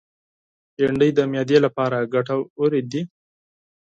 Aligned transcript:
بېنډۍ 0.75 1.09
د 1.15 1.19
معدې 1.31 1.57
لپاره 1.65 1.97
ګټوره 2.13 2.81
ده 2.91 3.01